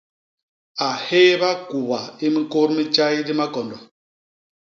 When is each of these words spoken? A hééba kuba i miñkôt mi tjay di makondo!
A 0.87 0.89
hééba 1.05 1.49
kuba 1.69 1.99
i 2.25 2.27
miñkôt 2.33 2.69
mi 2.75 2.83
tjay 2.93 3.15
di 3.27 3.33
makondo! 3.39 3.77